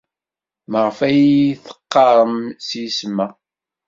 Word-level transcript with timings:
Maɣef 0.71 0.97
ay 1.07 1.17
iyi-d-teɣɣarem 1.23 2.43
s 2.67 2.69
yisem-a? 2.79 3.27